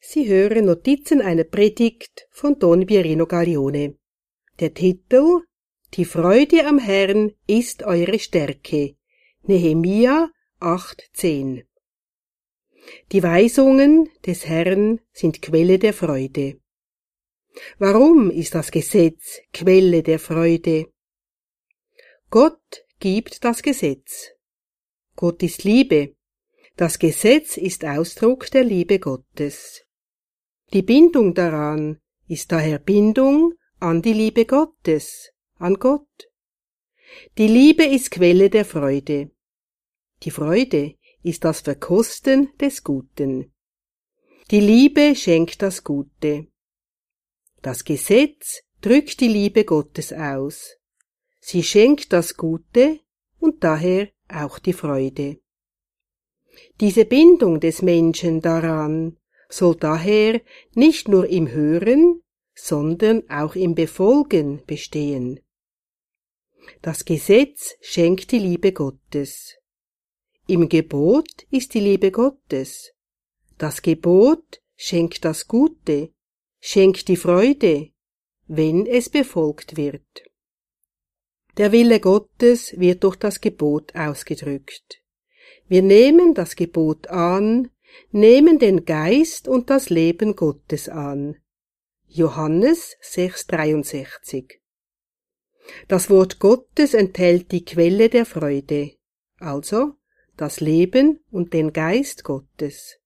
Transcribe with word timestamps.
Sie 0.00 0.28
hören 0.28 0.66
Notizen 0.66 1.20
einer 1.20 1.44
Predigt 1.44 2.28
von 2.30 2.58
Don 2.58 2.86
Pierino 2.86 3.26
Gaglione. 3.26 3.96
Der 4.60 4.72
Titel 4.72 5.42
Die 5.94 6.04
Freude 6.04 6.66
am 6.66 6.78
Herrn 6.78 7.32
ist 7.46 7.82
eure 7.82 8.18
Stärke. 8.18 8.96
Nehemia 9.42 10.30
8,10 10.60 11.64
Die 13.12 13.22
Weisungen 13.22 14.08
des 14.24 14.46
Herrn 14.46 15.00
sind 15.12 15.42
Quelle 15.42 15.78
der 15.78 15.92
Freude. 15.92 16.60
Warum 17.78 18.30
ist 18.30 18.54
das 18.54 18.70
Gesetz 18.70 19.40
Quelle 19.52 20.02
der 20.02 20.18
Freude? 20.18 20.88
Gott 22.30 22.84
gibt 22.98 23.44
das 23.44 23.62
Gesetz. 23.62 24.30
Gott 25.14 25.42
ist 25.42 25.64
Liebe. 25.64 26.13
Das 26.76 26.98
Gesetz 26.98 27.56
ist 27.56 27.84
Ausdruck 27.84 28.50
der 28.50 28.64
Liebe 28.64 28.98
Gottes. 28.98 29.84
Die 30.72 30.82
Bindung 30.82 31.32
daran 31.32 32.00
ist 32.26 32.50
daher 32.50 32.80
Bindung 32.80 33.54
an 33.78 34.02
die 34.02 34.12
Liebe 34.12 34.44
Gottes, 34.44 35.30
an 35.58 35.74
Gott. 35.74 36.28
Die 37.38 37.46
Liebe 37.46 37.84
ist 37.84 38.10
Quelle 38.10 38.50
der 38.50 38.64
Freude. 38.64 39.30
Die 40.24 40.32
Freude 40.32 40.96
ist 41.22 41.44
das 41.44 41.60
Verkosten 41.60 42.50
des 42.58 42.82
Guten. 42.82 43.52
Die 44.50 44.60
Liebe 44.60 45.14
schenkt 45.14 45.62
das 45.62 45.84
Gute. 45.84 46.48
Das 47.62 47.84
Gesetz 47.84 48.64
drückt 48.80 49.20
die 49.20 49.28
Liebe 49.28 49.64
Gottes 49.64 50.12
aus. 50.12 50.76
Sie 51.38 51.62
schenkt 51.62 52.12
das 52.12 52.36
Gute 52.36 52.98
und 53.38 53.62
daher 53.62 54.08
auch 54.28 54.58
die 54.58 54.72
Freude. 54.72 55.43
Diese 56.80 57.04
Bindung 57.04 57.60
des 57.60 57.82
Menschen 57.82 58.40
daran 58.40 59.16
soll 59.48 59.76
daher 59.76 60.40
nicht 60.74 61.08
nur 61.08 61.28
im 61.28 61.50
Hören, 61.50 62.22
sondern 62.54 63.28
auch 63.28 63.54
im 63.54 63.74
Befolgen 63.74 64.62
bestehen. 64.66 65.40
Das 66.82 67.04
Gesetz 67.04 67.74
schenkt 67.80 68.32
die 68.32 68.38
Liebe 68.38 68.72
Gottes. 68.72 69.56
Im 70.46 70.68
Gebot 70.68 71.46
ist 71.50 71.74
die 71.74 71.80
Liebe 71.80 72.10
Gottes. 72.10 72.92
Das 73.58 73.82
Gebot 73.82 74.60
schenkt 74.76 75.24
das 75.24 75.46
Gute, 75.46 76.10
schenkt 76.60 77.08
die 77.08 77.16
Freude, 77.16 77.90
wenn 78.46 78.86
es 78.86 79.08
befolgt 79.08 79.76
wird. 79.76 80.02
Der 81.56 81.72
Wille 81.72 82.00
Gottes 82.00 82.78
wird 82.78 83.04
durch 83.04 83.16
das 83.16 83.40
Gebot 83.40 83.94
ausgedrückt. 83.94 85.03
Wir 85.68 85.82
nehmen 85.82 86.34
das 86.34 86.56
Gebot 86.56 87.06
an, 87.08 87.70
nehmen 88.10 88.58
den 88.58 88.84
Geist 88.84 89.48
und 89.48 89.70
das 89.70 89.88
Leben 89.88 90.36
Gottes 90.36 90.88
an. 90.88 91.36
Johannes 92.06 92.96
6,63 93.02 94.58
Das 95.88 96.10
Wort 96.10 96.38
Gottes 96.38 96.94
enthält 96.94 97.50
die 97.50 97.64
Quelle 97.64 98.08
der 98.08 98.26
Freude, 98.26 98.92
also 99.38 99.94
das 100.36 100.60
Leben 100.60 101.20
und 101.30 101.52
den 101.54 101.72
Geist 101.72 102.24
Gottes. 102.24 102.98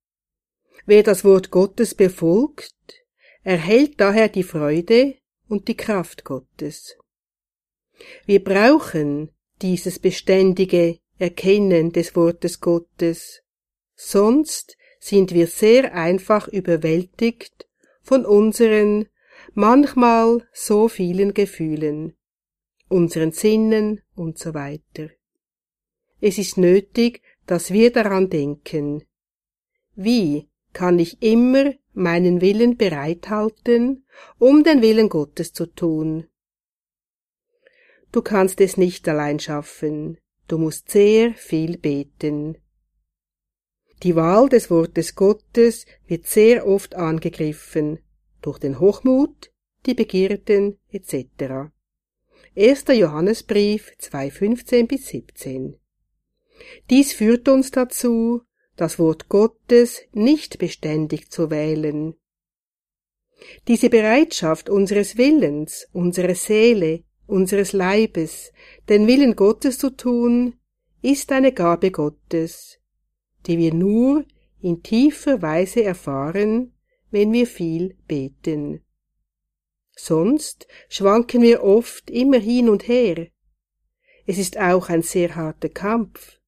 Wer 0.87 1.03
das 1.03 1.25
Wort 1.25 1.51
Gottes 1.51 1.95
befolgt, 1.95 2.75
erhält 3.43 4.01
daher 4.01 4.29
die 4.29 4.43
Freude 4.43 5.17
und 5.49 5.69
die 5.69 5.77
Kraft 5.77 6.25
Gottes. 6.25 6.97
Wir 8.27 8.43
brauchen 8.43 9.31
dieses 9.63 9.99
beständige 9.99 10.99
Erkennen 11.19 11.93
des 11.93 12.15
Wortes 12.15 12.61
Gottes, 12.61 13.43
sonst 13.95 14.77
sind 15.01 15.33
wir 15.33 15.47
sehr 15.47 15.95
einfach 15.95 16.49
überwältigt 16.49 17.69
von 18.03 18.25
unseren 18.25 19.09
manchmal 19.55 20.47
so 20.53 20.89
vielen 20.89 21.35
Gefühlen, 21.35 22.17
unseren 22.89 23.33
Sinnen 23.33 24.01
und 24.15 24.39
so 24.39 24.55
weiter. 24.55 25.11
Es 26.21 26.39
ist 26.39 26.57
nötig, 26.59 27.23
dass 27.47 27.73
wir 27.73 27.93
daran 27.93 28.29
denken. 28.31 29.05
Wie 29.95 30.49
kann 30.73 30.99
ich 30.99 31.23
immer 31.23 31.75
meinen 31.93 32.41
Willen 32.41 32.77
bereithalten, 32.77 34.05
um 34.39 34.63
den 34.63 34.83
Willen 34.83 35.09
Gottes 35.09 35.53
zu 35.53 35.67
tun? 35.67 36.29
Du 38.13 38.23
kannst 38.23 38.61
es 38.61 38.77
nicht 38.77 39.09
allein 39.09 39.39
schaffen, 39.39 40.19
du 40.49 40.59
musst 40.59 40.91
sehr 40.91 41.35
viel 41.35 41.79
beten. 41.79 42.59
Die 44.03 44.15
Wahl 44.17 44.49
des 44.49 44.71
Wortes 44.71 45.15
Gottes 45.15 45.87
wird 46.07 46.27
sehr 46.27 46.67
oft 46.67 46.95
angegriffen, 46.95 47.99
durch 48.43 48.59
den 48.59 48.81
Hochmut, 48.81 49.51
die 49.87 49.95
Begierden 49.95 50.79
etc. 50.91 51.71
1. 52.57 52.85
Johannesbrief 52.89 53.93
2.15 54.01 54.87
bis 54.87 55.09
17. 55.09 55.77
Dies 56.91 57.13
führt 57.13 57.49
uns 57.49 57.71
dazu, 57.71 58.43
das 58.77 58.99
Wort 58.99 59.29
Gottes 59.29 60.03
nicht 60.13 60.59
beständig 60.59 61.31
zu 61.31 61.51
wählen. 61.51 62.15
Diese 63.67 63.91
Bereitschaft 63.91 64.69
unseres 64.71 65.17
Willens, 65.17 65.87
unserer 65.93 66.35
Seele, 66.35 67.05
unseres 67.29 67.73
Leibes, 67.73 68.53
den 68.89 69.07
Willen 69.07 69.37
Gottes 69.37 69.79
zu 69.79 69.91
tun, 69.91 70.55
ist 71.03 71.31
eine 71.31 71.53
Gabe 71.53 71.91
Gottes, 71.91 72.79
die 73.47 73.59
wir 73.59 73.73
nur 73.73 74.25
in 74.61 74.83
tiefer 74.83 75.41
Weise 75.43 75.85
erfahren, 75.85 76.73
wenn 77.11 77.33
wir 77.33 77.47
viel 77.47 77.97
beten. 78.09 78.83
Sonst 79.95 80.67
schwanken 80.89 81.43
wir 81.43 81.63
oft 81.63 82.11
immer 82.11 82.39
hin 82.39 82.69
und 82.69 82.89
her. 82.89 83.29
Es 84.27 84.39
ist 84.39 84.59
auch 84.59 84.89
ein 84.89 85.03
sehr 85.03 85.37
harter 85.37 85.69
Kampf. 85.69 86.39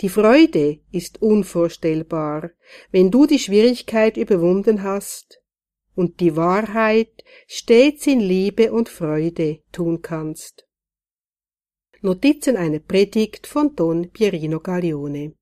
Die 0.00 0.08
Freude 0.08 0.78
ist 0.92 1.22
unvorstellbar, 1.22 2.50
wenn 2.90 3.10
du 3.10 3.26
die 3.26 3.38
Schwierigkeit 3.38 4.16
überwunden 4.16 4.82
hast 4.82 5.42
und 5.98 6.20
die 6.20 6.36
Wahrheit 6.36 7.24
stets 7.48 8.06
in 8.06 8.20
Liebe 8.20 8.72
und 8.72 8.88
Freude 8.88 9.64
tun 9.72 10.00
kannst. 10.00 10.64
Notizen 12.02 12.56
einer 12.56 12.78
Predigt 12.78 13.48
von 13.48 13.74
Don 13.74 14.08
Pierino 14.12 14.60
Gaglione 14.60 15.34